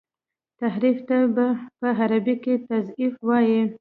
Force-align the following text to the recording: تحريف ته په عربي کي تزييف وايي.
تحريف 0.61 0.97
ته 1.07 1.17
په 1.79 1.87
عربي 2.01 2.35
کي 2.43 2.53
تزييف 2.69 3.13
وايي. 3.27 3.61